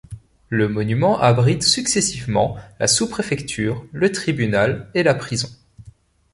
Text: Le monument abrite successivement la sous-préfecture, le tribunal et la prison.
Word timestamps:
Le 0.49 0.67
monument 0.67 1.19
abrite 1.19 1.61
successivement 1.61 2.57
la 2.79 2.87
sous-préfecture, 2.87 3.85
le 3.91 4.11
tribunal 4.11 4.89
et 4.95 5.03
la 5.03 5.13
prison. 5.13 5.49